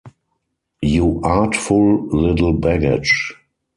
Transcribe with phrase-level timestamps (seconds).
[0.81, 3.35] You artful little baggage!